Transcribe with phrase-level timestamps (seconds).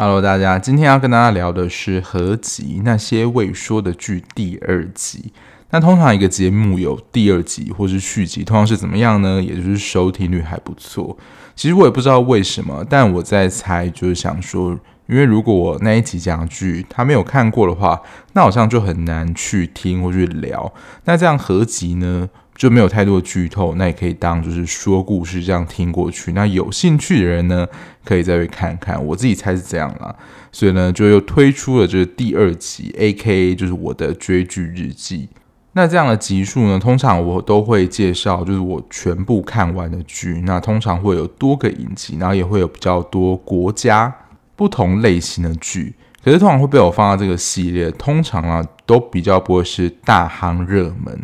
[0.00, 5.32] Hello，大家，今天要跟大家聊的是合集《那些未说的剧》第二集。
[5.70, 9.42] 那通常一个节目有第二集或是续集，通常是怎么样呢？
[9.42, 11.16] 也就是收听率还不错。
[11.54, 14.78] 其实我也不知道为什么，但我在猜，就是想说，
[15.08, 18.00] 因为如果我那一集讲的剧他没有看过的话，
[18.34, 20.72] 那好像就很难去听或去聊。
[21.04, 22.28] 那这样合集呢？
[22.54, 26.32] 就没有太多的剧透，那也可以当就是说故事这样听过去。
[26.32, 27.64] 那有兴趣的人呢，
[28.04, 29.00] 可以再去看看。
[29.06, 30.12] 我自己猜是这样啦，
[30.50, 35.28] 所以呢，就又推出了这个第二集，AKA 就是我的追剧日记。
[35.74, 40.42] 那这样的集数呢，通常我都会介绍，就是我全部看完的剧。
[40.44, 44.12] 那通常会有多个影集，然后也会有比较多国家
[44.58, 45.94] 不同类型的剧。
[46.22, 51.18] 可是通常会被我放到这个系列，通常啊都比较不会是大夯热门。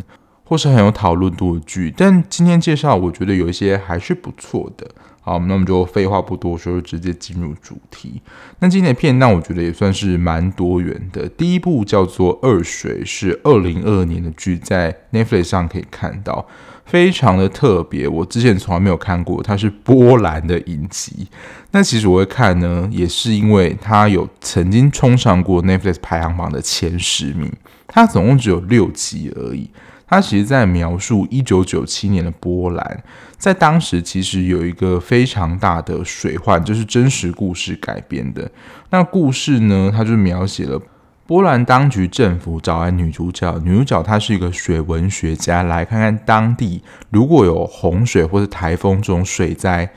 [0.47, 4.87] 或是很有讨论度的剧，但今天介绍，我觉得有一些还是不错的。
[5.25, 8.21] 好，那我们就废话不多说，就直接进入主题。
[8.59, 11.27] 那今天的片，那我觉得也算是蛮多元的。
[11.29, 16.45] 第一部叫做《二水》，是二零二二年的剧，在 Netflix 上可以看到，
[16.85, 18.07] 非常的特别。
[18.07, 21.27] 我之前从来没有看过，它是波兰的影集。
[21.71, 27.51] 那其实我会看呢，也是因为它有曾经冲上过 Netflix 排行榜的前十名。
[27.87, 29.71] 它总共只有六集而已。
[30.07, 33.03] 他其实在描述一九九七年的波兰，
[33.37, 38.49] 在当时其实有一个非常大的水患，就是真实故事改编的。
[38.89, 40.79] 那故事呢，它就描写了
[41.25, 49.91] 波兰当局政府找来女主角，女主角她是一个水文学家，来看看当地如果有洪水或者台风这种水灾。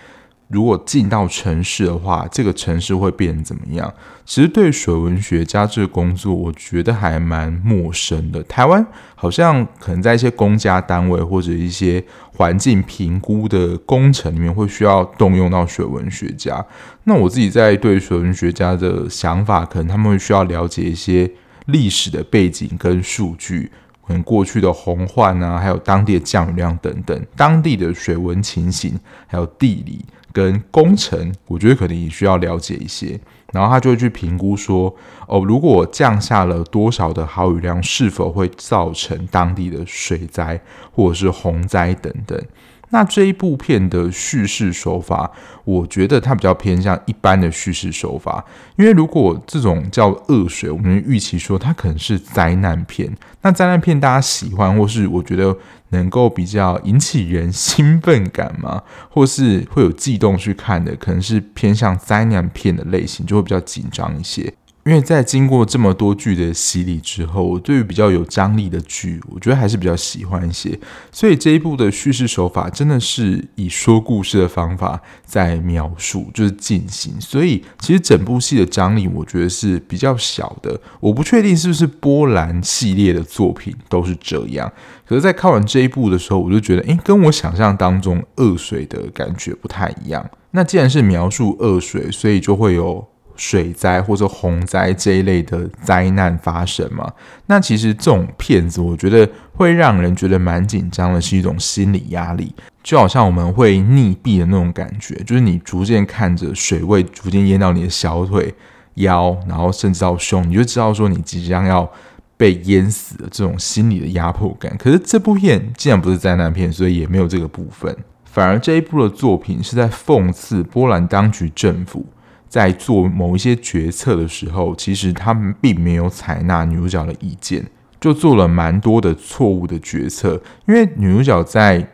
[0.49, 3.93] 如果进到城市的话，这个城市会变怎么样？
[4.25, 8.43] 其实对水文学家这个工作，我觉得还蛮陌生的。
[8.45, 16.65] 台湾好像可能在一些公家单位或者一些环境评估的工程里面，会需要动用到水文学家。
[17.05, 21.31] 那我自己在对水文学家的想法，可能他们会需要了解一些
[21.67, 23.71] 历史的背景跟数据，
[24.09, 28.99] 可能过去的洪患啊，还有当地的降雨量等等，当地的水文情形，
[29.29, 30.05] 还有地理。
[30.31, 33.19] 跟工程，我觉得可能也需要了解一些，
[33.53, 34.95] 然后他就会去评估说，
[35.27, 40.61] 哦，如果降下了多少的好雨量，是否会造成当地的水灾
[40.93, 42.41] 或者是洪灾等等。
[42.91, 45.31] 那这一部片的叙事手法，
[45.65, 48.45] 我觉得它比较偏向一般的叙事手法，
[48.77, 53.15] 因为如果这种叫恶水，我们预期说它可能是灾难片。
[53.43, 55.57] 那灾难片大家喜欢，或是我觉得
[55.91, 64.53] 能够比较引起人兴奋感嘛，或是会有悸动去看的，可能是偏向灾难片的类型，就会比较紧张一些。
[64.89, 70.81] 因为在经过这么多剧的洗礼之后，我对于比较有张力的剧，我觉得还是比较喜欢一些。
[71.13, 77.21] 所以这一部的叙事手法真的是以说故事的方法在描述，就是进行。
[77.21, 80.81] 所以其实整部戏的张力，我觉得是比较小的。
[81.01, 84.73] 我不确定是不是波兰系列的作品都是这样。
[85.07, 90.27] 可是，在看完这一部的时候，我就觉得，诶，跟我想象当中恶水的感觉不太一样。
[90.53, 93.07] 那既然是描述恶水，所以就会有。
[93.39, 97.11] 水灾或者洪灾这一类的灾难发生嘛？
[97.47, 108.53] 那其实这种片子，我觉得会让人觉得蛮紧张的，是一种心理压力，就好像我们会溺毙的那种感觉，就是你逐渐看着水位逐渐淹到你的小腿、
[108.95, 111.89] 腰，然后甚至到胸，你就知道说你即将要
[112.37, 114.77] 被淹死的这种心理的压迫感。
[114.77, 122.05] 可是这部片既然不是灾难片，所以也没有这个部分，反而这一部的作品是在讽刺波兰当局政府。
[122.49, 127.65] 在做某一些决策的时候，其实他们并没有采纳女主角的意见，
[128.01, 130.41] 就做了蛮多的错误的决策。
[130.67, 131.87] 因为女主角在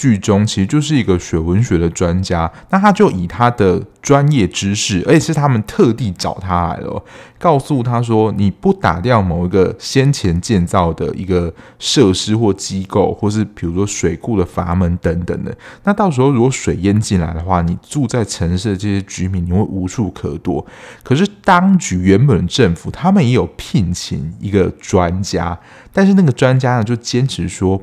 [0.00, 7.04] 剧中其实就是一个水文学的专家，那他就以他的专业知识，而且是他们特地找他来了，
[7.38, 15.54] 告诉他说：“你不打掉某一个先前建造的一个设施或机构，或是比如说水库的阀门等等的，
[15.84, 20.64] 那到时候如果水淹进来的话，你住在城市的这些居民，你会无处可躲。
[21.02, 25.58] 可是当局原本政府，他们也有聘请一个专家，
[25.92, 27.78] 但是那个专家呢，就坚持说。”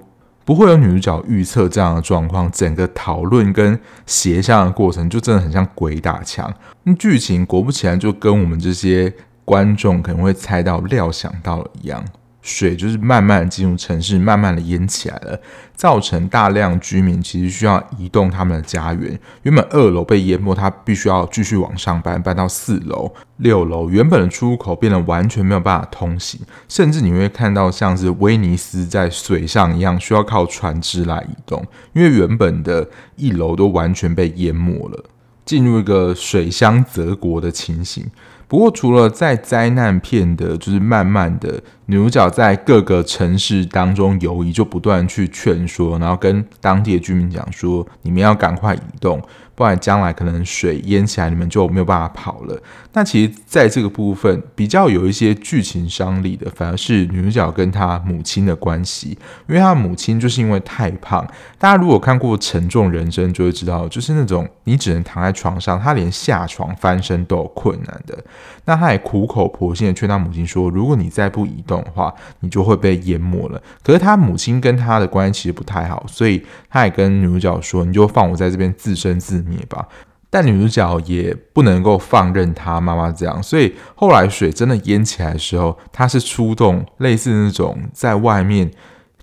[0.48, 6.50] 不会有女主角预测这样的状况，整个讨论跟协商的过程就真的很像鬼打墙。
[6.84, 9.14] 那剧情果不其然，就跟我们这些
[9.44, 12.02] 观众可能会猜到、料想到的一样。
[12.48, 15.38] 水就是慢慢进入城市，慢慢的淹起来了，
[15.76, 19.20] 造成大量居民其实需要移动他们的家园。
[19.44, 26.40] 原本二楼被淹没，他必须要继续往上搬，搬到四楼、六楼，原本的出口变得完全没有办法通行，
[26.70, 31.62] 甚至你会看到像是威尼斯在水上一样，需要靠船只来移动，
[31.92, 35.04] 因为原本的一楼都完全被淹没了。
[35.44, 38.06] 进入一个水乡泽国的情形。
[38.50, 49.22] 不过，除了在灾难片的，就是慢慢的女主角在各个城市当中游移，就不断去劝说，然后跟当地的居民讲说：“你们要赶快移动。”
[49.58, 52.56] 不然将来可能水淹起来，你们就没有办法跑了。
[52.94, 59.18] 那其实，在这个部分比较有一些剧情张力的，反而是女主角跟她母亲的关系。
[59.48, 68.24] 因为她母亲就是因为太胖，大家如果看过《沉重人生》，就会知道，就是那种你只能躺在床上，她连下床翻身都有困难的。
[68.66, 79.88] 那她也苦口婆心的劝她母亲说：“如果你再不移动的话，你就会被淹没了。”可是他母亲跟他的关系其实不太好，所以他也跟女主角说：“你就放我在这边自生自灭。”吧，
[80.30, 88.72] 但女主角也不能够放任她妈妈这样，所以后来水真的淹起来的时候，她是出动类似那种在外面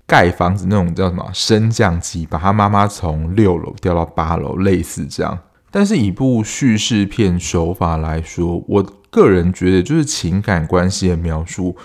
[0.05, 5.37] 盖房子那种叫什么升降机，把她妈妈从六楼掉到八楼，类似这样。
[5.71, 11.75] 但是以部叙事片手法来说，我个人觉得就是情感关系的描述。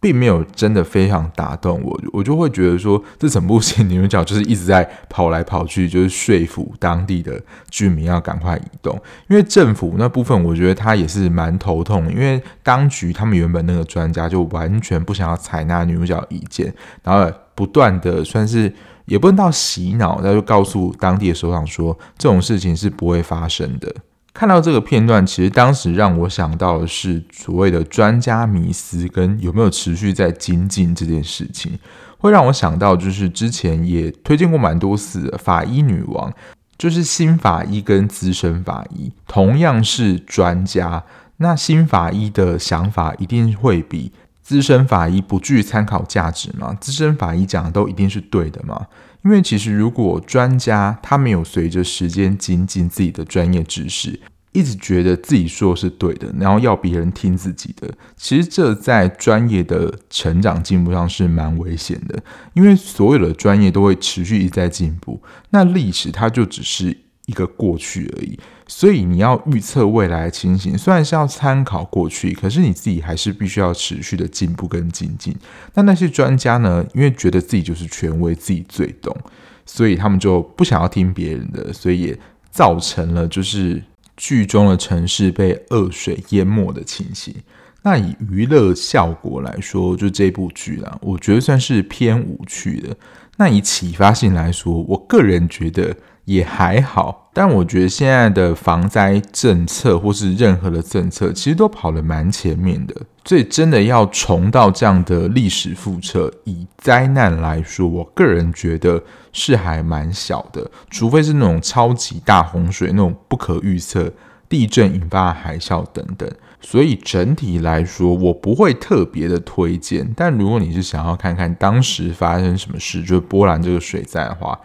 [0.00, 8.94] 并没有真的非常打动我，我就会觉得说，这整部戏女主角就是一直在跑来跑去，就是说服当地的居民要赶快移动。
[9.28, 16.72] 因为政府那部分，我觉得他也是蛮头痛，因为当局他们原本那个专家就完全不想要采纳女主角意见，
[17.02, 18.72] 然后不断的算是
[19.06, 23.92] 也不能到洗脑，他就告诉当地的首长说，这种事情是不会发生的。
[24.34, 31.78] 看到这个片段，其实当时让我想到的是所谓的专家迷思跟有没有持续在精进这件事情，
[32.18, 36.32] 会让我想到就是之前也推荐过蛮多次的法医女王，
[36.76, 41.02] 就是新法医跟资深法医同样是专家，
[41.38, 46.76] 那新法医的想法一定会比资深法医不具参考价值吗？
[46.80, 48.86] 资深法医讲的都一定是对的吗？
[49.24, 54.18] 因为其实，如果专家他没有随着时间精进自己的专业知识，
[54.52, 62.22] 一直觉得自己说的是对的，然后要别人听自己的，其实这在专业的成长进步上是蛮危险的。
[62.54, 66.96] 因为所有的专业都会持续一再进步，那历史它就只是
[67.28, 68.36] 一个过去而已。
[68.66, 75.34] 所以你要预测未来的情形，虽然是要参考过去，可是你自己还是必须要持续的进步跟精进。
[75.72, 76.84] 那那些专家呢？
[76.94, 79.16] 因为觉得自己就是权威，自己最懂，
[79.64, 82.18] 所以他们就不想要听别人的，所以也
[82.50, 83.82] 造成了就是
[84.18, 87.34] 剧中的城市被恶水淹没的情形。
[87.80, 92.94] 那以娱乐效果来说，就这部剧啊，我觉得算是偏无趣的。
[93.38, 95.96] 那以启发性来说，我个人觉得。
[96.28, 102.94] 也还好，但我觉得现在的防灾政策或是任何的政策，其实都跑得蛮前面的。
[103.24, 109.02] 所以真的要重到这样的历史覆辙，以灾难来说，我个人觉得
[109.32, 114.12] 是还蛮小的，除非是那种超级大洪水，那种不可预测
[114.50, 116.30] 地震引发海啸等等。
[116.60, 120.06] 所以整体来说，我不会特别的推荐。
[120.14, 124.58] 但如果你是想要看看当时发生什么事，就是波兰这个水灾的话，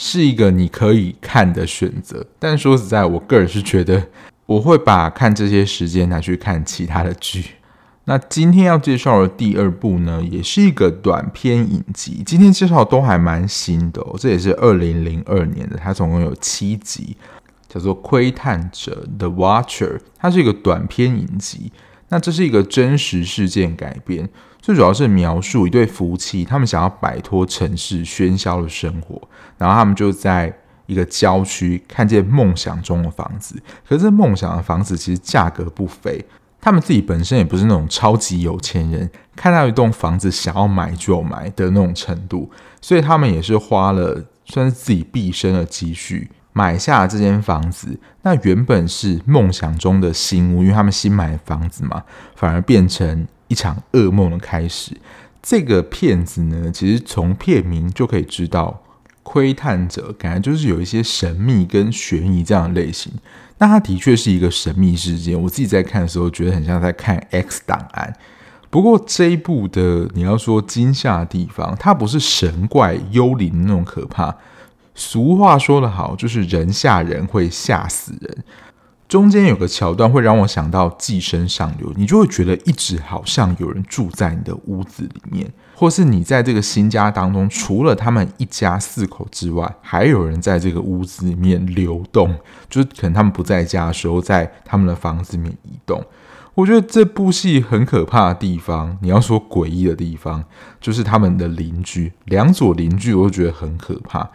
[0.00, 4.00] 是一个你可以看的选择，但说实在，我个人是觉得
[4.46, 7.44] 我会把看这些时间拿去看其他的剧。
[8.04, 12.22] 那今天要介绍的第二部呢，也是一个短篇影集。
[12.24, 17.16] 今天介绍的都还蛮新的哦，这也是二零零二年的，它总共有七集，
[17.68, 21.72] 叫做《窥探者》（The Watcher），它是一个短篇影集。
[22.08, 24.28] 那这是一个真实事件改编。
[24.68, 29.18] 最主要是描述一对夫妻，他们想要摆脱城市喧嚣的生活，
[29.56, 33.58] 然后他们就在一个郊区看见梦想中的房子。
[33.88, 36.22] 可是梦想的房子其实价格不菲，
[36.60, 42.50] 他们自己本身也不是那种超级有钱人，看到一栋房子想要买就买的那种程度，
[42.82, 47.98] 所以他们也是花了算是自己毕生的积蓄买下了这间房子。
[48.20, 52.04] 那原本是梦想中的新屋，因为他们新买的房子嘛，
[52.36, 53.26] 反而变成。
[53.48, 54.92] 一场噩梦的开始。
[55.42, 58.82] 这个片子呢，其实从片名就可以知道，
[59.22, 63.12] 窥探者感觉就是有一些神秘跟悬疑这样的类型。
[63.58, 65.40] 那它的确是一个神秘事件。
[65.40, 68.14] 我自己在看的时候，觉得很像在看《X 档案》。
[68.70, 74.36] 不过这一部的你要说惊吓的地方，它不是神怪幽灵那种可怕。
[74.94, 78.44] 俗话说得好，就是人吓人会吓死人。
[79.08, 92.36] 中间有个桥段会让我想到《寄生上流》，你就会觉得一直好像有人住在你的屋子里面，或是你在这个新家当中，除了他们一家四口之外，还有人在这个屋子里面流动，
[92.68, 96.04] 就是可能他们不在家的时候，在他们的房子里面移动。
[96.54, 100.44] 我觉得这部戏很可怕的地方，你要说诡异的地方，
[100.80, 104.28] 就是他们的邻居，两组邻居，我都觉得很可怕。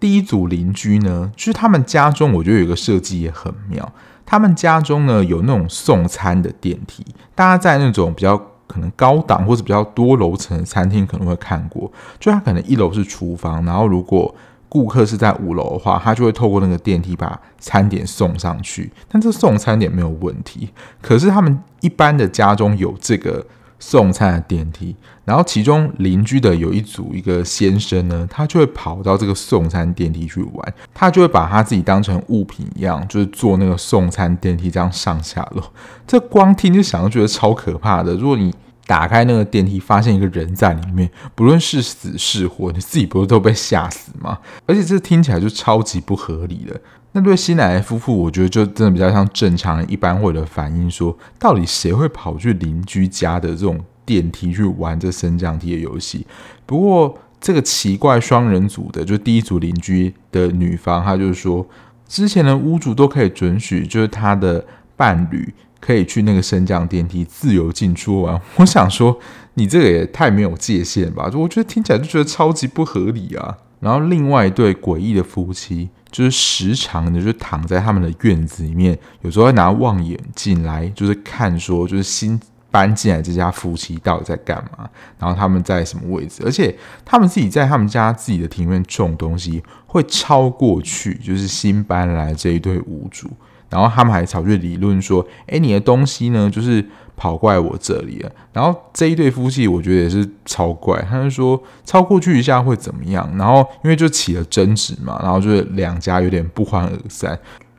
[0.00, 3.92] 第一组邻居呢，就是他们家中，我觉得有一个设计也很妙。
[4.24, 8.36] 他们家中呢，有那种送餐的电梯，大家在那种比较
[8.66, 11.90] 可能高档或者比较多楼层的餐厅可能会看过，
[12.20, 14.34] 就他可能一楼是厨房，然后如果
[14.68, 18.92] 顾客是在五楼的话，他就会透过那个电梯把餐点送上去。
[19.08, 20.68] 但这送餐点没有问题，
[21.00, 23.44] 可是他们一般的家中有这个。
[23.78, 24.94] 送餐的电梯，
[25.24, 35.62] 然后其中邻居的有一组一个先生呢，他就会跑到这个送餐电梯去玩，他就会把他自己当成物品一样，就是坐那个送餐电梯这样上下楼。
[36.06, 38.14] 这光听就想就觉得超可怕的。
[38.14, 38.52] 如果你
[38.86, 44.38] 打开那个电梯，发现一个人在里面，不论是死是活，你自己不是都被吓死吗？
[44.66, 46.80] 而且这听起来就超级不合理的。
[47.12, 56.26] 那对新来的夫妇，我觉得就真的比较像正常一般会的反应，说到底谁会跑去邻居家的这种电梯去玩这升降梯的游戏？
[56.66, 61.66] 不过这个奇怪双人组的，就第一组邻居的女方，她就是说，
[62.06, 68.40] 之前的屋主都可以准许，就是她的伴侣可以去那个升降电梯自由进出玩。
[68.56, 69.18] 我想说，
[69.54, 71.30] 你这个也太没有界限吧？
[71.30, 73.56] 就我觉得听起来就觉得超级不合理啊。
[73.80, 75.88] 然后另外一对诡异的夫妻。
[76.10, 84.88] 就是时常的，就躺在他们的院子里面，有时候会拿望远镜来，就是看说，就是新搬进来这家夫妻到底在干嘛，
[85.18, 93.30] 然后他们在什么位置，而且他们自己在他们家自己的庭院种东西，会超过去，就是新搬来这一对屋主，
[93.70, 96.84] 然后他们还吵着理论说，哎，你的东西呢，就是。
[97.20, 103.28] 跑过来我这里了，然后这一对夫妻我觉得也是超怪，他就说超过去一下会怎么样？
[103.36, 107.36] 然后因为就起了争执嘛，然后就是两家有点不欢而散。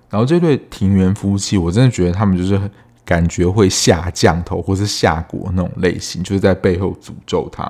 [0.10, 2.60] 然后这对庭园夫妻，我真的觉得他们就是
[3.06, 7.66] 感觉会下降头或是下蛊那种类型，就是在背后诅咒他。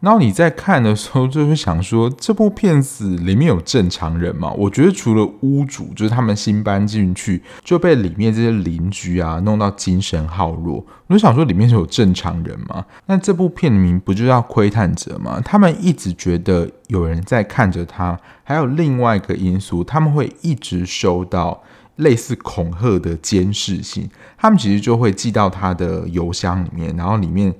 [0.00, 4.50] 然后你在看的时候，就会想说，这部片子里面有正常人吗？
[4.52, 10.82] 我觉得除了屋主，就是他们新搬进去就被里面这些邻居啊弄到精神耗弱。
[11.06, 12.82] 我就想说，里面是有正常人吗？
[13.04, 15.38] 那这部片名不就叫窥探者吗？
[15.44, 21.62] 他们一直觉得有人在看着他，还有另外一个因素，他们会一直收到
[21.96, 27.54] 类似恐吓的监视信，他们其实就会寄到他的邮箱里面，然后里面。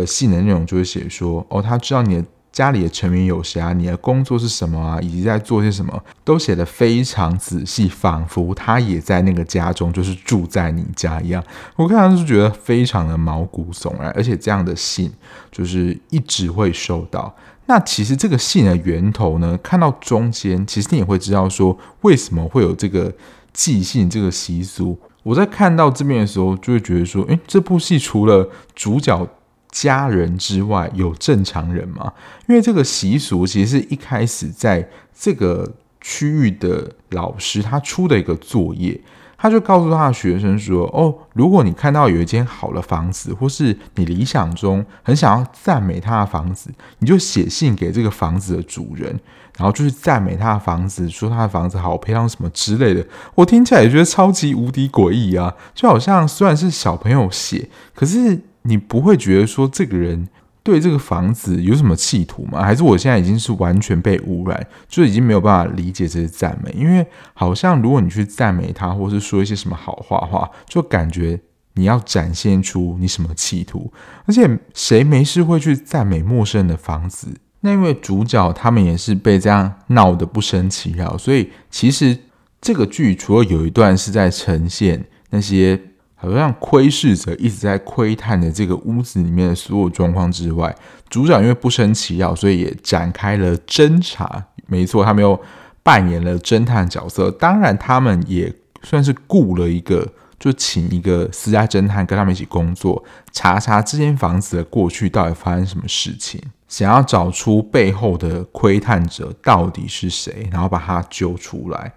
[0.00, 11.44] 的信的内容就会写说，哦，他知道你的家里的成员有谁啊，你的工作是什么啊，以及在做些什么，都写得非常仔细，仿佛他也在那个家中，就是住在你家一样。
[11.76, 15.12] 我看到是觉得非常的毛骨悚然，而且这样的信
[15.52, 17.32] 就是一直会收到。
[17.66, 23.12] 那其实这个信的源头呢，看到中间，其实你也会知道说，为什么会有这个
[23.52, 24.98] 寄信这个习俗。
[25.22, 29.28] 我在看到这边的时候，就会觉得说，诶，这部戏除了主角。
[29.70, 32.12] 家人之外有正常人吗？
[32.46, 35.70] 因为这个习俗其实是一开始在这个
[36.00, 38.98] 区域的老师他出的一个作业，
[39.36, 46.70] 他就告诉他的学生说：“哦，如果你看到有一间好的房子，或是你理想中很想要赞美他的房子，
[47.00, 49.20] 你就写信给这个房子的主人，
[49.56, 53.06] 然后就是赞美他的房子，说他的房子好漂亮什么之类的。”
[53.36, 55.54] 我听起来也觉得超级无敌诡异啊！
[55.74, 58.40] 就好像虽然是小朋友写，可是。
[58.62, 60.28] 你不会觉得说这个人
[60.62, 62.62] 对这个房子有什么企图吗？
[62.62, 66.70] 还是我现在已经是完全被污染，就已经没有办法理解这些赞美？
[66.76, 71.40] 因为好像如果你去赞美他，或是说一些什么好话话，就感觉
[71.74, 73.90] 你要展现出你什么企图。
[74.26, 77.28] 而且谁没事会去赞美陌生人的房子？
[77.60, 82.18] 那因为主角他们也是被这样闹得不胜其扰，所以其实
[82.60, 85.80] 这个剧除了有一段是在呈现那些。
[86.20, 90.74] 好像窥视者一直在窥探的这个屋子里面的所有状况之外，
[91.08, 94.44] 主角因为不生其扰，所以也展开了侦查。
[94.66, 95.40] 没错，他们又
[95.82, 97.30] 扮演了侦探角色。
[97.30, 100.06] 当然，他们也算是雇了一个，
[100.38, 111.92] 就请一个私家侦探跟他们一起工作，查查这间房子的过去到底发生什么事情，想要找出背后的窥探者到底是谁，然后把他揪出来。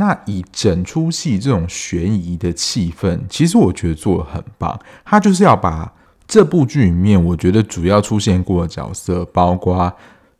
[0.00, 4.80] 那以整出戏这种悬疑的气氛，其实我觉得做得很棒。
[5.04, 5.92] 他就是要把
[6.26, 9.92] 这部剧里面我觉得主要出现过的角色，包括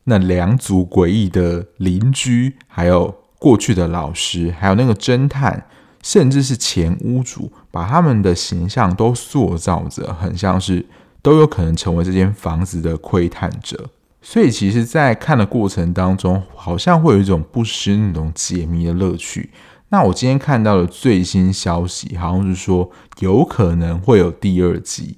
[0.05, 5.63] 那两组诡异的邻居，还有过去的老师，还有那个侦探，
[6.01, 10.83] 甚至是前屋主，把他们的形象都塑造着很像是
[11.21, 13.91] 都有可能成为这间房子的窥探者。
[14.21, 19.49] 所以，其实，在看的过程当中，好像会有一种不失那种解谜的乐趣。
[19.89, 25.17] 那我今天看到的最新消息，好像是说有可能会有第二季。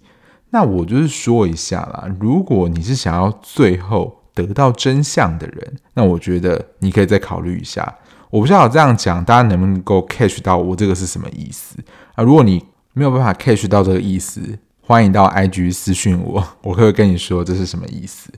[0.51, 7.97] 那我就是说一下啦，如果你是想要最后得到真相的人，那我觉得你可以再考虑一下。
[8.29, 11.75] 我不知道这样讲，大家能不能够 catch 到我这个是什么意思
[12.15, 12.23] 啊？
[12.23, 18.31] 如果你没有办法 catch 到这个意思，欢迎到 IG 私讯我，我可以跟你说这是什么意思。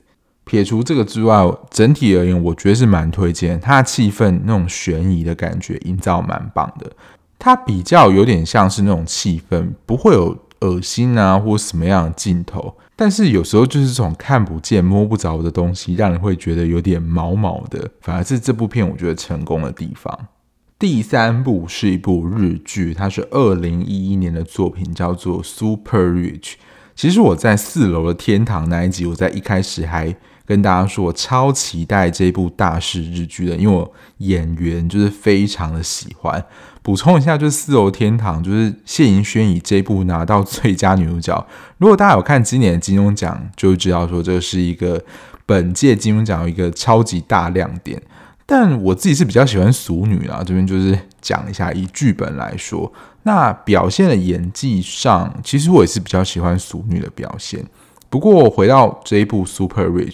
[0.46, 3.60] 撇除这个之外，整体而言，我觉得是蛮推荐。
[3.60, 6.90] 它的气氛那种悬疑的感觉营造蛮棒的。
[7.36, 12.76] 它比较有点像是那种气氛，不会有恶心啊或什么样的镜头。
[12.94, 17.90] 但是有时候就是这种看不见摸不着的东西，让人会觉得有点毛毛的。
[18.00, 20.28] 反而是这部片我觉得成功的地方。
[20.78, 26.40] 第三部是一部日剧，它是二零一一年的作品，叫做《Super Rich》。
[26.96, 30.16] 其实我在四楼的天堂那一集，我在一开始还。
[30.46, 36.40] 跟大家说，我超期待这部大师日剧的，因为我演员就是非常的喜欢。
[36.82, 41.44] 补充一下，就是《四楼天堂》，就是谢盈萱以这部拿到最佳女主角。
[41.78, 45.04] 如果大家有看今年的金钟奖，就知道说这是一个
[45.44, 48.00] 本届金钟奖一个超级大亮点。
[48.46, 52.92] 但我自己是比较喜欢《俗女》啊，这边就是讲一下，以剧本来说，
[53.26, 57.60] 那表现的演技上，其实我也是比较喜欢《俗女》的表现。
[58.08, 60.12] 不过回到这一部《Super Rich》。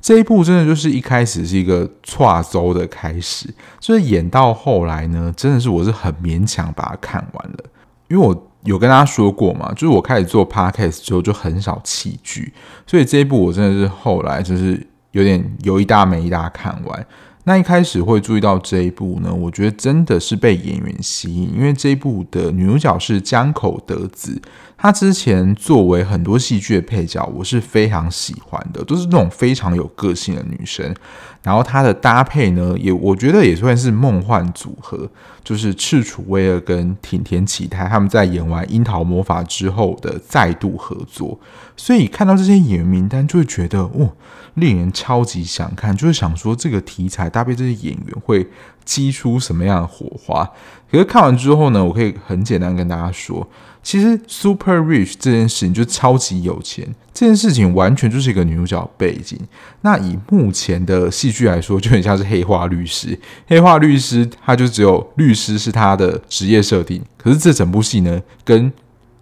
[0.00, 7.64] 这一部真的就是一开始是一个跨周的开始，就是演到后来呢，真的是我是很勉强把它看完了，
[8.06, 12.52] 因为我有跟大家说过嘛，就是我开始做 podcast 之后就很少弃剧，
[12.86, 17.06] 所以这一部我真的是后来就是有点有一搭没一搭看完。
[17.48, 24.42] 那一开始会注意到这一部呢，我觉得真的是被演员吸引，因为这一部的女主角是江口德子。
[24.76, 30.94] 她之前作为很多戏剧的配角，我是非常喜欢的，都是那种非常有个性的女生。
[31.42, 35.08] 然后她的搭配呢，也我觉得也算是梦幻组合，
[35.42, 41.38] 就是赤楚卫二跟挺田启太他们在演完《樱桃魔法》之后的再度合作。
[41.76, 44.12] 所以看到这些演员名单，就会觉得哦，
[44.54, 48.46] 令人超级想看，就是想说这个题材搭配这些演员会
[48.84, 50.44] 激出什么样的火花。
[50.90, 53.46] 可是看完之后呢，我可以很简单跟大家说，
[53.86, 59.38] 其实 Super Rich 这件事情就超级有钱，这件事情完全就是一个女主角背景。
[59.82, 63.16] 那以目前的戏剧来说，就很像是黑化律师。
[63.46, 68.72] 黑化律师他就只有律师是他的职业设定，可是这整部戏呢，跟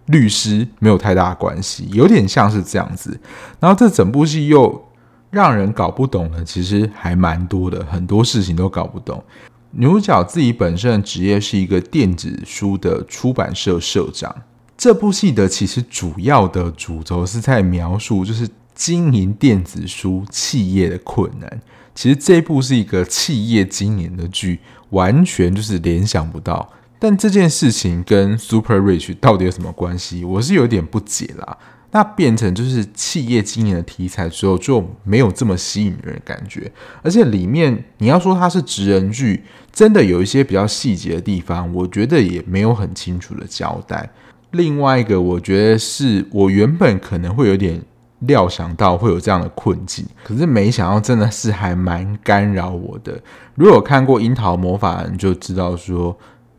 [0.07, 3.19] 律师没有太大的关系，有点像是这样子。
[3.59, 4.83] 然后这整部戏又
[5.29, 9.23] 让人搞不懂的，其实还蛮多的，很多事情都搞不懂。
[9.69, 14.35] 女主角自己本身的职业是一个电子书的出版社社长。
[14.77, 21.61] 这部戏的其实主要的主轴是在描述，就是经营电子书企业的困难。
[21.93, 24.59] 其实这部是一个企业经营的剧，
[24.89, 26.73] 完全就是联想不到。
[26.99, 30.25] 但这件事情跟 Super Rich 到底有什么关系？
[30.25, 31.57] 我是有点不解啦。
[31.91, 36.69] 那变成就是企业经营的题材之后，就没有这么吸引人的感觉。
[37.01, 44.09] 而且里面你要说它是职人剧，真的有一些比较细节的地方，我觉得也没有很清楚的交代。
[44.55, 47.81] 另外一个，我觉得是我原本可能会有点
[48.19, 53.19] 料想到会有这样的困境，可是没想到真的是还蛮干扰我的。
[53.55, 56.17] 如果看过《樱桃魔法》，你就知道说。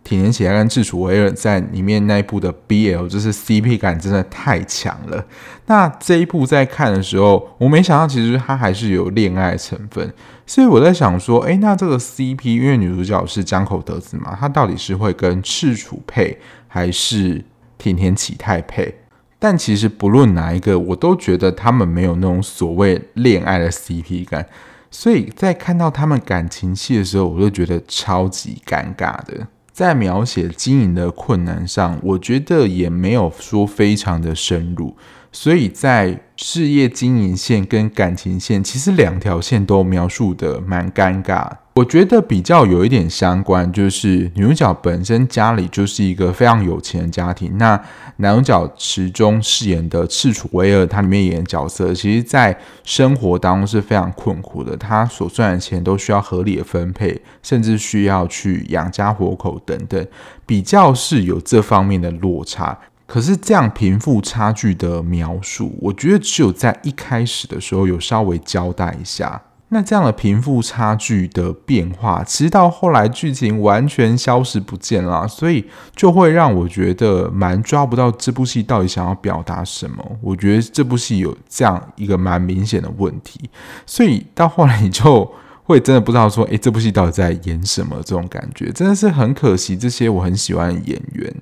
[0.08, 5.26] 体年起来跟赤楚威尔在里面那一部的 BL 就是 CP 感真的太强了。
[5.66, 10.08] 那这一部在看的时候，我没想到其实它还是有恋爱成分，
[10.46, 17.44] 所以我在想说，诶，那这个 CP 因为女主角是江口德子嘛，她到底是会跟赤楚配还是
[17.78, 18.94] 天天起太配？
[19.38, 24.46] 但其实不论哪一个，我都觉得他们没有那种所谓恋爱的 CP 感，
[24.90, 29.46] 所以在看到他们感情戏的时候，我就觉得超级尴尬的。
[29.70, 34.96] 在描写经营的困难上，我觉得也没有说非常的深入，
[35.30, 41.48] 所以在事业经营线跟感情线，其实两条线都描述得蛮尴尬。
[41.74, 47.58] 我觉得比较有一点相关，就是女主角本身家里就是一个非常有钱的家庭。
[47.58, 47.78] 那
[48.16, 54.74] 男主角池中饰演的赤楚威二，他里面演的角色，其实在生活当中是非常困苦的。
[54.74, 60.06] 他所赚的钱都需要合理的分配，甚至需要去养家活口等等，
[60.46, 62.78] 比较是有这方面的落差。
[63.06, 69.40] 可是这样贫富差距的描述，我觉得只有在一开始的时候有稍微交代一下。
[69.68, 75.64] 那这样的贫富差距的变化，其实到后来剧情完全消失不见了，所以
[75.96, 80.18] 就会让我觉得蛮抓不到这部戏到底想要表达什么。
[80.20, 83.50] 我觉得这部戏有这样一个蛮明显的问题，
[83.84, 85.28] 所以到后来你就
[85.64, 87.96] 会真的不知道说，诶，这部戏到底在演什么？
[87.96, 89.76] 这种感觉真的是很可惜。
[89.76, 91.34] 这些我很喜欢的演员。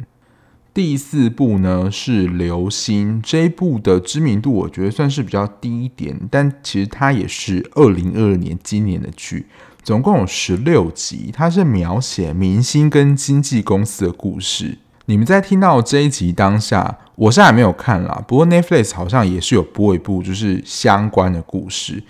[0.75, 9.47] 第四部呢是《流星》，这一部的知名度我觉得算是比较低一点，但其实它也是二零二二年今年的剧，
[9.85, 14.79] 总共有十六集，它是描写明星跟经纪公司的故事。
[15.07, 22.03] 你们在听到这一集当下，我现在还没有看啦，不过 Netflix 好像也是有播一部就是相关的故事。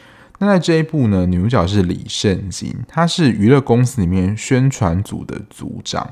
[0.45, 6.07] 那在这一部呢，女主角是李圣经，她是娱乐公司里面宣传组的组长。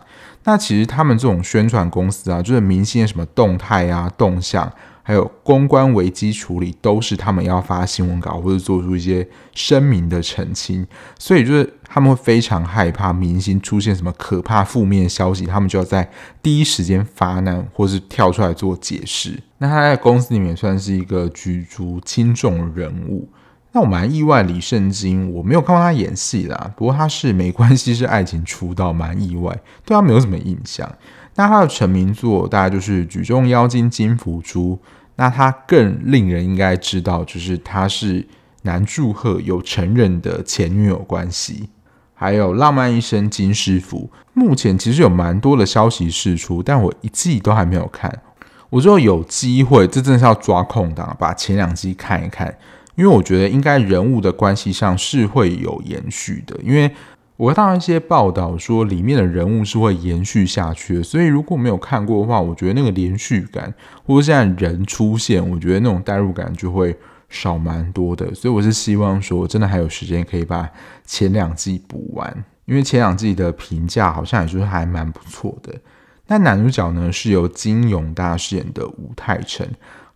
[0.45, 10.87] 那其实他们这种宣传公司啊，就是明星的什么动态啊、动向，还有公关危机处理，都是他们要发新闻稿或者做出一些声明的澄清。
[11.19, 16.11] 所以就是他们会非常害怕明星出现什么可怕负面消息，他们就要在
[16.43, 19.39] 第一时间发难，或是跳出来做解释。
[19.59, 23.29] 那他在公司里面算是一个举足轻重人物。
[23.73, 26.71] 那我蛮意外，李圣经我没有看过他演戏啦。
[26.77, 29.51] 不过他是没关系是爱情出道，蛮意外，
[29.85, 30.91] 对他没有什么印象。
[31.35, 34.77] 那他的成名作大概就是《举重妖精金福珠》。
[35.17, 38.27] 那他更令人应该知道，就是他是
[38.63, 41.69] 南柱赫有承认的前女友关系。
[42.15, 48.21] 还有《浪漫医生金师傅》，目前其实有蛮多的消息释出，但我一季都还没有看。
[48.71, 52.55] 我之后有机会，这真的是要抓空档，把前两季看一看。
[52.95, 56.91] 因为我觉得应该人物的关系上是会有延续的，因为
[57.39, 63.73] 我看到一些报道说里面的人物是会延续下去的，所以如果没有看过的话，我觉得那个连续感
[64.05, 66.97] 或者现在人出现，我觉得那种代入感就会
[67.29, 68.33] 少蛮多的。
[68.35, 70.69] 所以我是希望说，真的还有时间可以把
[71.05, 75.75] 前两季补完，因为前两季的评价好像也就是还蛮不错的。
[76.27, 79.67] 那男主角呢是由金勇大饰演的吴泰成。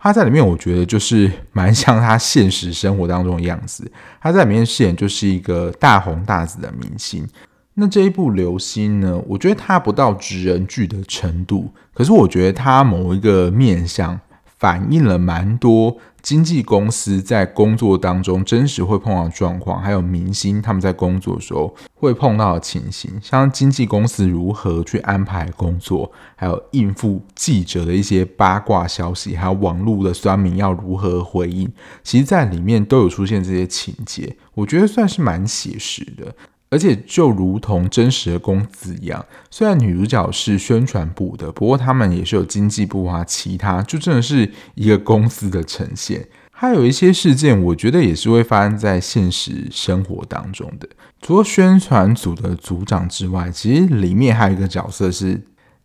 [0.07, 3.91] 他在里面，我觉得就是蛮像他现实生活当中的样子。
[4.21, 7.27] 他在里面饰演就是一个大红大紫的明星。
[7.75, 15.97] 那这一部《流星》呢，我觉得它不到职人剧的程度，可是我觉得它某一个面相反映了蛮多。
[16.27, 36.35] 经纪公司在工作当中真实会碰到的状况，还有明星他们在工作的时候会碰到的情形，像经纪公司如何去安排工作，还有应付记者的一些八卦消息，还有网络的酸民要如何回应，其实在里面都有出现这些情节，我觉得算是蛮写实的。
[36.77, 46.29] 而且就如同真实的公司一样，虽然女主角是宣传部的，不过他们也是有经济部啊，其他就真的是一个公司的呈现。
[46.51, 50.87] 还有一些事件，我觉得也是会发生在现实生活当中的。
[51.23, 55.43] 除了宣传组的组长之外，其实里面还有一个角色是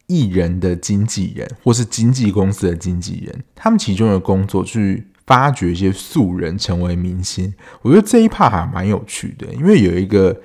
[0.08, 3.44] 艺人的经纪人，或是经纪公司的经纪人。
[3.56, 7.54] 他们其中的工作去发掘一些素人成为明星。
[7.82, 10.36] 我觉得这一 part 还蛮有趣的，因为有一个。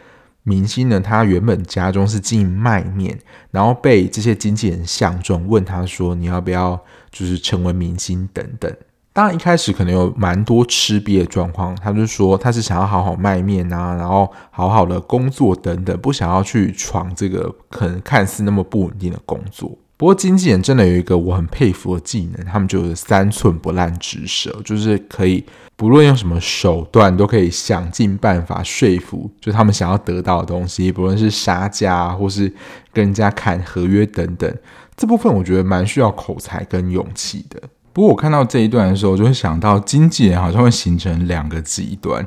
[0.48, 3.18] 明星呢，他原本家中是经营卖面，
[3.50, 6.80] 然后被这些经纪人相中，问他说：“你要不要
[7.10, 8.72] 就是成为明星等等？”
[9.12, 19.76] 当然一开始可能有蛮多吃瘪的状况，他就说他是想要好好卖面啊，然后好好的工作等等，不想要去闯这个可能看似那么不稳定的工作。
[19.98, 25.42] 不过经纪人真的有一个我很佩服的技能，他们就是三寸不烂之舌，就是可以
[25.74, 32.52] 不论用什么手段，都可以想尽办法说服，就他们想要得到的东西，不论是杀价或是
[32.92, 34.54] 跟人家砍合约等等，
[34.94, 37.58] 这部分我觉得蛮需要口才跟勇气的。
[37.94, 42.22] 不过我看到这一段的时候，就会想到经纪人好像会形成两个极端，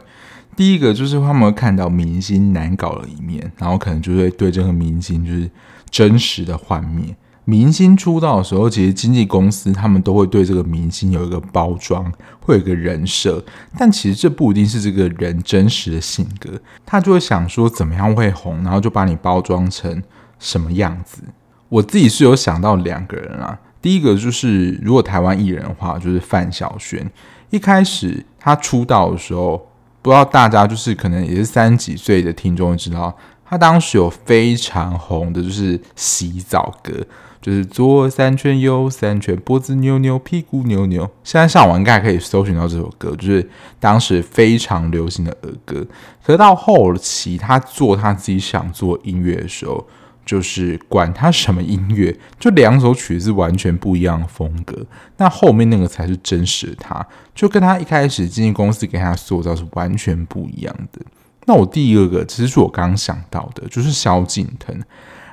[0.56, 5.48] 第一个就是他们会看到明星难搞的一面，然后可能就会对这个明星就是
[5.92, 7.16] 真实的幻灭。
[7.50, 13.44] 明星出道的时候，其实经纪公司他们都会对这个明星有一个包装，会有一个人设，
[13.76, 16.52] 但其实这不一定是这个人真实的性格。
[16.86, 20.04] 他就会想说怎么样会红，然后就把你包装成
[20.38, 21.24] 什么样子。
[21.70, 27.10] 我自己是有想到两个人啊，第一个就是如果台湾艺人的话，就是范晓萱。
[27.50, 29.68] 一开始他出道的时候，
[30.04, 36.94] 不知道大家就是可能也是三十几岁的听众知道，他当时有非常红的就是洗澡歌。
[37.42, 41.10] 就是左三圈，右三圈，脖子扭扭，屁股扭扭。
[41.24, 43.50] 现在上网应该可以搜寻到这首歌，就是
[43.80, 45.86] 当时非常流行的儿歌。
[46.24, 49.88] 可是到后期，他做他自己想做音乐的时候，
[50.26, 54.86] 就是管他什么音乐，就两首曲子完全不一样的风格。
[55.16, 61.02] 那后面那个才是真实的他，就跟他一开始经纪公司给他塑造是完全不一样的。
[61.46, 64.78] 那我第二个其实是我刚想到的，就是萧敬腾。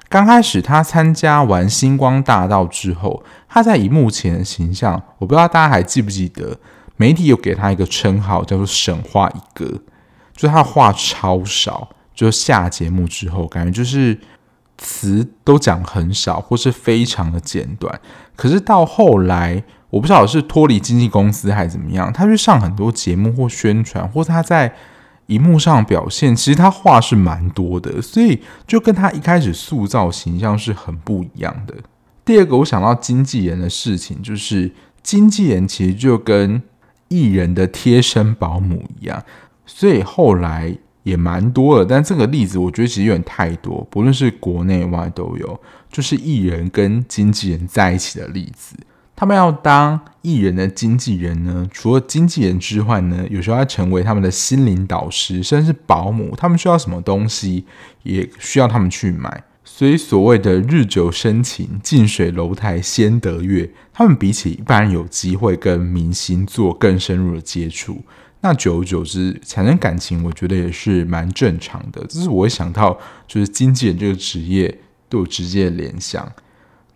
[0.08, 6.56] 刚开始他参加完《星光大道》之后，他在荧幕前的形象，我不知道大家还记不记得，
[6.96, 9.66] 媒体有给他一个称号叫做“神话一哥”，
[10.32, 14.16] 就是他话超少，就下节目之后感觉就是
[14.78, 18.00] 词都讲很少，或是非常的简短。
[18.36, 24.72] 可是到后来，我不知道是脱离经纪公司还是怎么样，他去上很多节目或宣传，或他在。
[25.26, 31.74] 荧幕上表现，其实他话是蛮多的，所以就跟他一开始塑造形象是很不一样的。
[32.24, 36.62] 第二个，我想到经纪人的事情，就是经纪人其实就跟
[37.08, 39.22] 艺人的贴身保姆一样，
[39.64, 41.86] 所以后来也蛮多的。
[41.86, 45.60] 但这个例子我觉得其实有点太多，不论是国内外都有，
[45.90, 48.76] 就是艺人跟经纪人在一起的例子。
[49.16, 56.36] 他们要当艺人的经纪人呢，除了经纪人之外呢，有时候要成为他们的心灵导师，甚至是保姆。
[56.36, 57.64] 他们需要什么东西，
[58.02, 59.42] 也需要他们去买。
[59.64, 68.02] 所以所谓的日久生情，近水楼台先得月，他们比起一般人有机会跟明星做更深入的接触，
[68.42, 72.04] 那久而久之产生感情，我觉得也是蛮正常的。
[72.06, 76.30] 这是我会想到，就是经纪人这个职业都有直接的联想。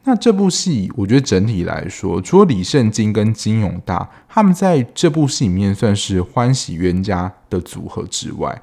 [0.05, 8.63] 那这部戏，我觉得整体来说，除了李圣经跟金永大他们在这部戏里面算是欢喜冤家的组合之外，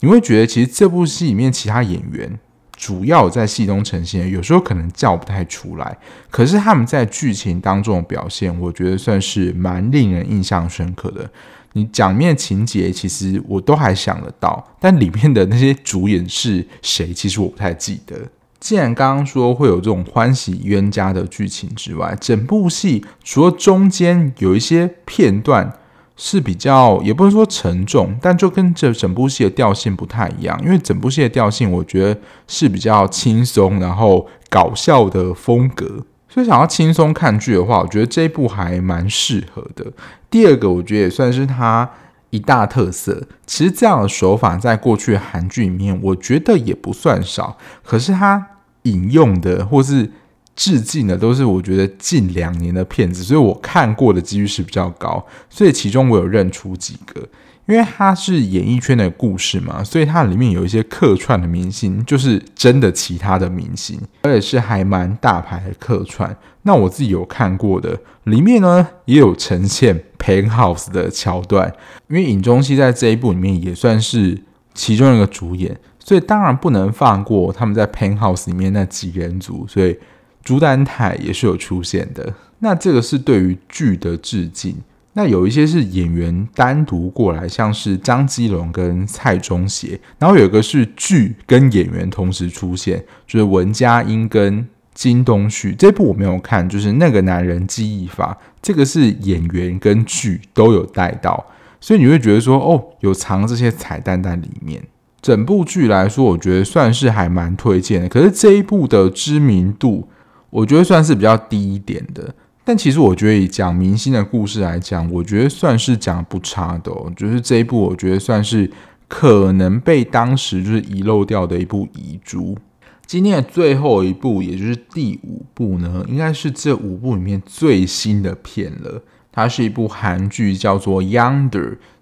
[0.00, 2.38] 你会觉得其实这部戏里面其他演员
[2.76, 5.98] 主要在戏中呈现，有时候可能叫不太出来，
[6.30, 11.28] 可是他们在剧情当中的表现，我觉得算是蛮令人印象深刻的。
[11.72, 18.16] 你讲面情节，其实我都还想得到，但里面的那些主演是谁，其实我不太记得。
[18.58, 25.72] 既然刚刚说会有这种欢喜冤家的剧情之外，整部戏除了中间有一些片段
[26.16, 30.58] 是比较，也不能说沉重，但就跟这整部戏的调性不太一样。
[30.64, 36.04] 因为整部戏的调性，我觉得是比较轻松，然后搞笑的风格。
[36.28, 39.92] 所以想要轻松看剧的话，我觉得这一部还蛮适合的。
[40.30, 41.88] 第二个，我觉得也算是它
[42.36, 47.56] 一大特色，其实这样的手法在过去韩剧里面，我觉得也不算少。
[47.82, 48.46] 可是他
[48.82, 50.12] 引用的或是
[50.54, 55.24] 致敬的，都是我觉得近两年的片子，所以我看过的几率是比较高。
[55.48, 57.26] 所以其中我有认出几个，
[57.66, 66.36] 因为它是演艺圈的故事嘛，所以它里面有一些客串的明星，就是真的其他的明星，而且是还蛮大牌的客串。
[66.62, 71.72] 那我自己有看过的，里面呢也有呈现 Pen House 的桥段，
[72.08, 74.40] 因为尹中熙在这一部里面也算是
[74.72, 79.98] 其中一个主演，所以当然不能放过他们在 Pen House 里面那几人组，所以
[80.44, 82.32] 朱丹泰也是有出现的。
[82.60, 84.76] 那这个是对于剧的致敬。
[85.16, 94.68] 那有一些是演员单独过来，像是张基龙跟蔡中协，然后有一个是剧跟演员同时出现，就是文佳音跟。
[94.96, 101.44] 金东旭这部我没有看，就是那个男人记忆法，这个是演员跟剧都有带到，
[101.82, 104.82] 所以你会觉得说，哦，有藏这些彩蛋在里面。
[105.20, 108.08] 整部剧来说，我觉得算是还蛮推荐的。
[108.08, 110.08] 可是这一部的知名度，
[110.48, 112.34] 我觉得算是比较低一点的。
[112.68, 116.92] 但其实我觉得以讲明星的故事来讲，我觉得算是讲不差的。
[117.16, 118.68] 就是这一部，我觉得算是
[119.06, 122.58] 可能被当时就是遗漏掉的一部遗珠。
[123.06, 129.00] 今天的最后一部，也就是第五部呢，应该是这五部里面最新的片了。
[129.30, 131.48] 它是一部韩剧，叫做《Yonder》。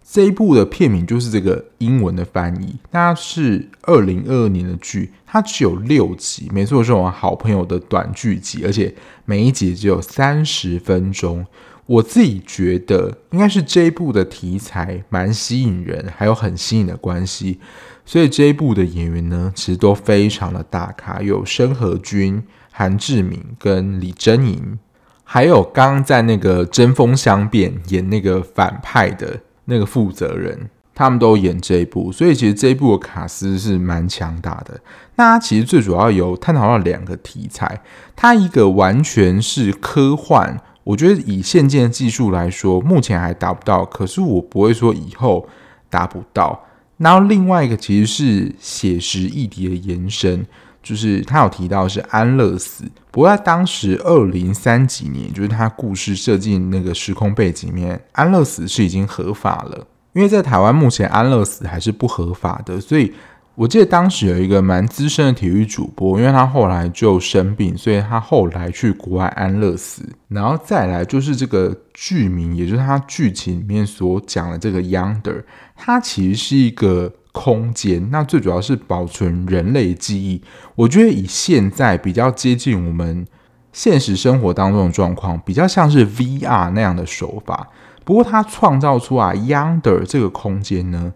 [0.07, 2.77] 这一部的片名就是这个英文的翻译。
[2.93, 11.47] 它是二零二二年的剧，它只有六集，没错，是我好朋友的短剧集，而且每一集只有三十分钟。
[11.87, 17.61] 我自己觉得，应该是这一部的题材蛮吸引人，还有很吸引的关系。
[18.07, 24.79] 所以这一部的演员呢，其实都非常的大咖，有申河均、韩志敏跟李贞莹，
[25.25, 32.13] 还有刚刚在那个针锋相辩演那个反派的那个负责人，他们都演这一部。
[32.13, 34.81] 所以其实这一部的卡司是蛮强大的。
[35.17, 37.81] 那它其实最主要有探讨到两个题材，
[38.17, 45.49] 它一个完全是科幻，我觉得以现今的技术来说，目前还达不到，可是我不会说以后
[45.89, 46.65] 达不到。
[46.99, 50.47] 然后另外一个其实是写实议题的延伸，
[50.85, 63.13] 就是他有提到是安乐死，不过在当时二零三几年，就是他故事设计那个时空背景里面，安乐死是已经合法了，因为在台湾目前安乐死还是不合法的，所以。
[63.57, 70.03] 我记得当时有一个蛮资深的体育主播，因为他后来就生病，所以他后来去国外安乐死。
[70.27, 75.45] 然后再来就是这个剧名，也就是他剧情里面所讲的这个 Yonder，
[75.77, 78.09] 它其实是一个空间。
[78.11, 80.41] 那最主要是保存人类记忆。
[80.77, 83.27] 我觉得以现在比较接近我们
[83.73, 87.69] 现实生活当中的状况，比较像是 VR 那样的手法。
[88.05, 91.13] 不过，它创造出啊 Yonder 这个空间呢，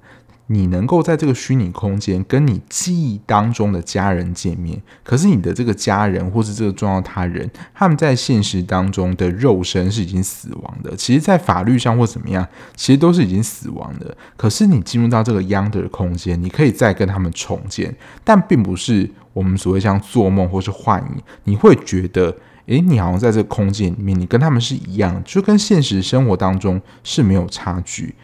[0.49, 4.81] 你能够在这个虚拟空间跟你记忆当中的家人见面。
[5.03, 10.95] 可是，你的这个家人或是这个重要他人，他们在现实当中的肉身是已经死亡的。
[10.97, 14.17] 其实，在法律上或怎么样，其实都是已经死亡的。
[14.37, 21.23] 可是，你进入到这个 Yonder 的空间，你可以再跟他们重建，但并不是我们所谓像做梦或是幻影。
[21.45, 22.35] 你会觉得。
[22.69, 28.15] 诶，你好像在这个空间里面，你跟他们是一样，就跟现实生活当中是没有差距。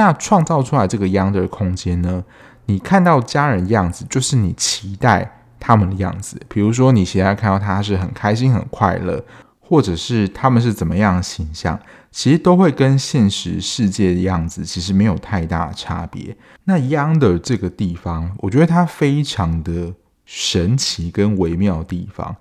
[0.00, 2.24] 那创造出来这个样的空间呢？
[2.64, 6.40] 你看到家人样子，就是你期待他们的样子。
[6.48, 9.22] 比如说，你现在看到他是很开心、很快乐，
[9.60, 11.78] 或者是他们是怎么样的形象，
[12.10, 16.34] 其实都会跟现实世界的样子其实没有太大的差别。
[16.64, 19.92] 那 Yonder 这个地方，我觉得它非常的
[20.24, 22.34] 神奇跟微妙的地方。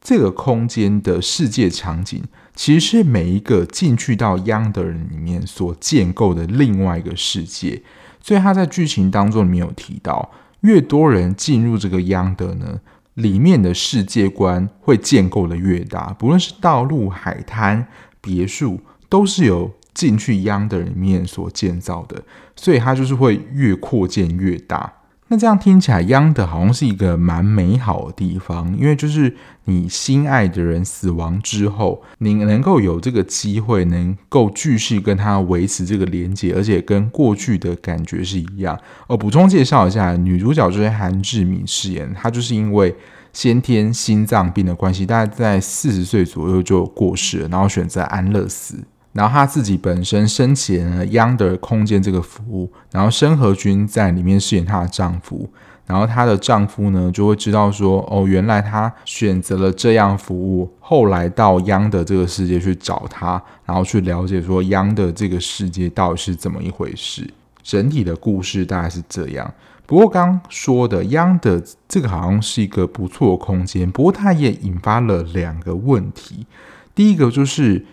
[0.00, 2.22] 这个空间的世界场景，
[2.60, 7.80] 其实是每一个进去到央的人里面所建构的另外一个世界。
[8.20, 12.78] 所以他在剧情当中里面有提到，越多人进入这个央的呢，
[13.14, 17.88] 里面的世界观会建构的越大，不论是道路、海滩、
[18.20, 22.22] 别墅，都是由进去央的人里面所建造的，
[22.54, 24.92] 所以它就是会越扩建越大。
[25.32, 29.32] 那这样听起来央的好像是一个蛮美好的地方，因为就是
[29.66, 38.76] 你心爱的人死亡之后，你能够有这个机会，能够继续跟他维持这个连接，而且跟过去的感觉是一样。
[39.06, 42.92] 哦，补充介绍一下，女主角就是韩志敏饰演，她就是因为
[43.32, 48.82] 先天心脏病的关系，大概在四十岁左右就过世了，然后选择安乐死。
[49.12, 55.50] 然后他自己本身申请了央的空间这个服务，然后申河均在里面饰演她的丈夫，
[55.84, 67.28] 然后她的丈夫呢就会知道说，哦，原来她选择了这样服务，后来到 Yonder 这个世界去找她，然后去了解说 Yonder 这个世界到底是怎么一回事。
[67.64, 69.52] 整体的故事大概是这样。
[69.86, 76.46] 不过刚刚说的 Yonder 这个好像是一个不错的空间，不过它也引发了两个问题。
[76.94, 77.84] 第一个就是。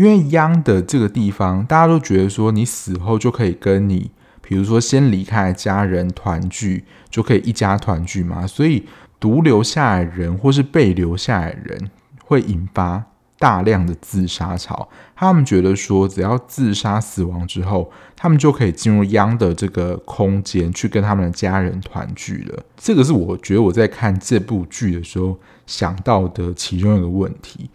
[0.00, 4.10] 因为央的这个地方，大家都觉得说，你死后就可以跟你，
[4.40, 8.46] 比如说先离开家人团聚，就可以一家团聚嘛。
[8.46, 8.86] 所以
[9.20, 11.90] 独留下来人或是被留下来人，
[12.24, 13.04] 会引发
[13.38, 14.88] 大量的自杀潮。
[15.14, 22.64] 他们觉得说，只要自杀死亡之后，他们就可以进入央的这个空间去跟他们的家人团聚了。
[22.78, 27.68] 这个是我觉得我在看这部剧的时候想到的其中一个问题。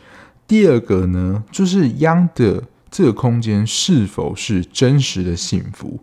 [0.48, 6.00] 第二个呢，就是央的这个空间是否是真实的幸福？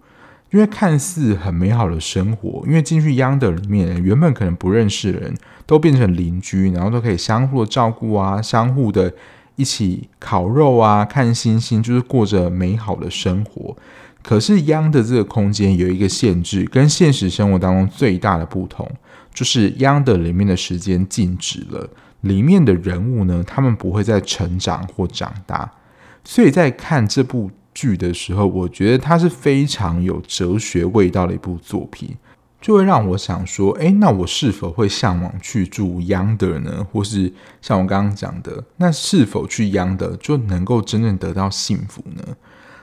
[0.50, 9.14] 因为看似很美好的生活，因为进去央的里面，原本可能不认识的人都变成邻居，然后都可以相互的照顾啊，相互的
[9.56, 13.74] 一起烤肉啊，看星星，就是过着美好的生活。
[14.22, 18.86] 可是央的这个空间有一个限制，跟现实生活当中最大的不同，
[19.32, 21.88] 就是央的里面的时间静止了。
[22.22, 25.70] 里面的人物呢，他们不会再成长或长大，
[26.24, 32.16] 所以在看这部剧的时候，我觉得它是非常有哲学味道的一部作品，
[32.60, 36.86] 就会让我想说，诶，那我是否会向往去住 Yonder 呢？
[36.92, 42.22] 或是像我刚刚讲的，那是否去 Yonder 就能够真正得到幸福呢？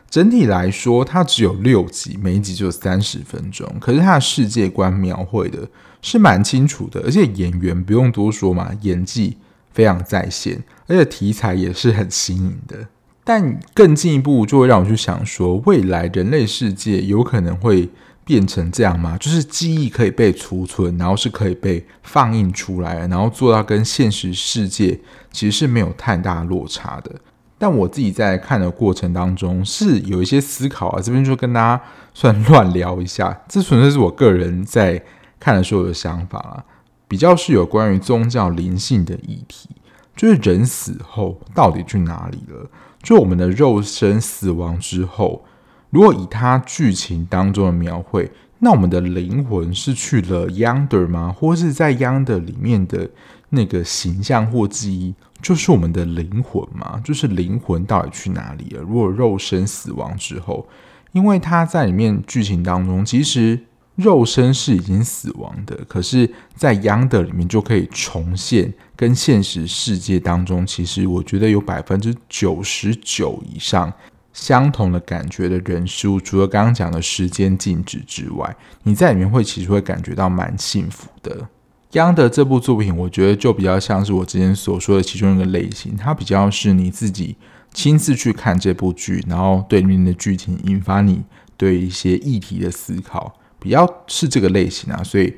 [0.10, 5.70] 整体来说，它只有六集，每一集就三十分钟，可是它的世界观描绘的
[6.02, 9.38] 是蛮清楚的，而且演员不用多说嘛，演技
[9.74, 12.88] 非常在线，而且题材也是很新颖的。
[13.24, 17.88] 但更进一步，就会让我去想说，未来人类世界有可能会
[18.26, 19.18] 变成这样吗？
[19.20, 25.00] 就是记忆可以被储存，然后是可以被放映出来，然后做到跟现实世界
[25.32, 27.12] 其实是没有太大落差的。
[27.60, 31.84] 但我自己在看的过程当中是有一些思考啊，这边就跟大家
[32.14, 35.04] 算 乱聊一下，这纯粹是我个人在
[35.40, 36.64] 看的时候的想法啊，
[37.08, 39.70] 比较是有关于宗教灵性的议题，
[40.16, 42.70] 就是人死后到底去哪里了？
[43.02, 45.44] 就我们的肉身死亡之后，
[45.90, 51.34] 如果以它剧情当中的描绘，那我们的灵魂是去了 Yonder 吗？
[51.36, 53.10] 或是在 Yonder 里面的
[53.50, 55.16] 那个形象或记忆？
[55.42, 58.82] 就是我们的灵魂吗，就是灵魂到底去哪里了？
[58.82, 60.68] 如果肉身死亡之后，
[61.14, 63.58] 因为他在里面剧情当中，其实
[64.00, 73.92] 肉身是已经死亡的，可是，在 Yonder 里面就可以重现，跟现实世界当中，其实我觉得有百分之九十九以上
[74.32, 81.50] 相同的感觉的人事物，除了刚刚讲的时间静止之外，你在里面会其实会感觉到蛮幸福的。
[81.92, 87.36] 央的这部作品，我觉得就比较像是我之前所说的其中一个类型，它比较是你自己
[87.74, 91.24] 亲自去看这部剧，然后对里面的剧情引发你
[91.58, 95.04] 对一些议题的思考，比较是这个类型啊。
[95.04, 95.34] 所以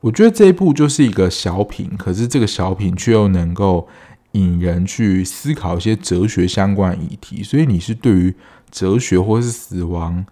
[0.00, 3.88] 我觉得这一部就是一个小品，可是这个小品却又能够。
[4.34, 8.34] 引人去思考一些哲学相关议题，所以你是对于
[8.70, 10.24] 哲学或是死亡、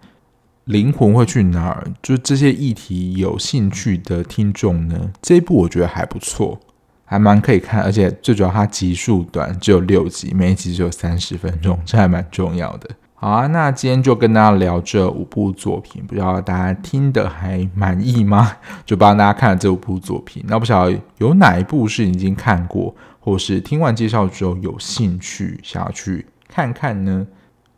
[0.65, 5.11] 灵魂会去哪儿，就这些议题有兴趣的听众呢？
[5.21, 6.59] 这一部我觉得还不错，
[7.05, 12.89] 还蛮可以看，而且最主要它集数短，只有六集，每一集只有三十分钟，这还蛮重要的。
[13.23, 18.53] 好啊，那今天就跟大家聊这五部作品，不知道大家听得还满意吗？
[18.83, 27.27] 就帮大家看了这五部作品，那不晓得有哪一部是已经看过，或是听完介绍之后有兴趣想要去看看呢？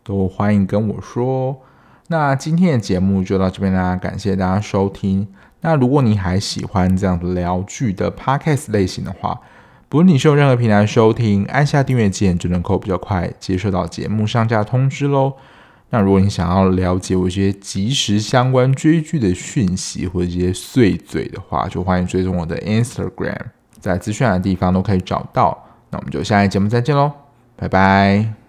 [0.01, 1.57] 都欢迎跟我说。
[2.07, 5.27] 那今天的节目就到这边啦，感谢大家收听。
[5.59, 9.37] 那如果你还喜欢这样的聊剧的 podcast 类型的话，
[9.93, 15.33] 不论你是有任何平台收听，按下订阅键就能够比较快接收到节目上架通知喽。
[15.91, 23.37] 那如果你想要了解我一些即时相关追剧的讯息或者一些碎嘴的话，就欢迎追踪我的 Instagram，
[23.79, 25.55] 在资讯栏的地方都可以找到。
[25.91, 27.11] 那我们就下一节目再见喽，
[27.55, 28.42] 拜拜。